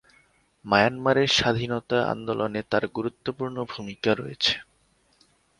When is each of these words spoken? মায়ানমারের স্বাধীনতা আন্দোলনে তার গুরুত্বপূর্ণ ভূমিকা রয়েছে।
মায়ানমারের 0.65 1.29
স্বাধীনতা 1.37 1.97
আন্দোলনে 2.13 2.61
তার 2.71 2.83
গুরুত্বপূর্ণ 2.95 3.57
ভূমিকা 3.65 4.11
রয়েছে। 4.15 4.53